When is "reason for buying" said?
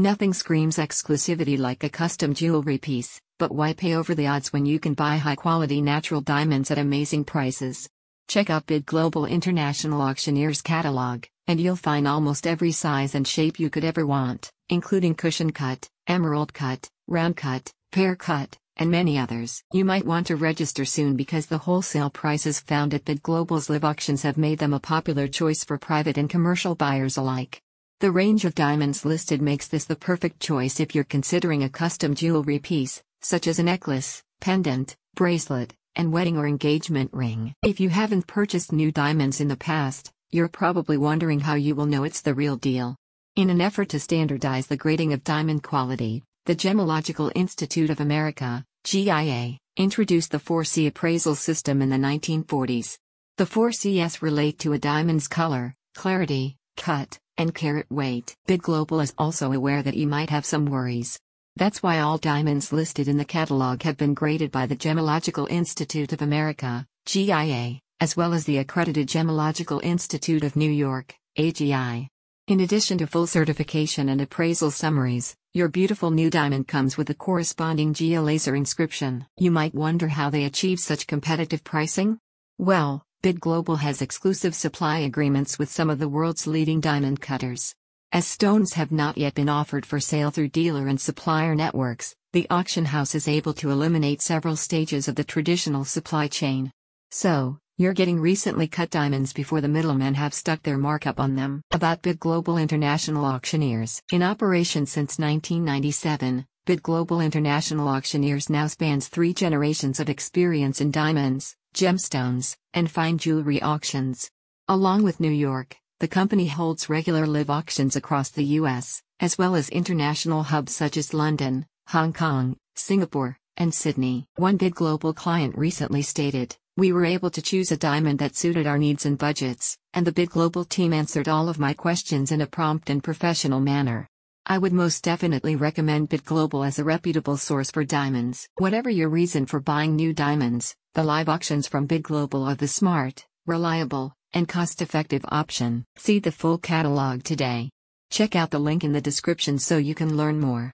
139.08-139.94